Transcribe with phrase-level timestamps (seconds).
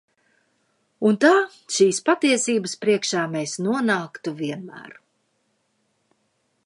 [1.09, 1.33] Un tā
[1.75, 4.99] šīs patiesības priekšā mēs nonāktu vienmēr.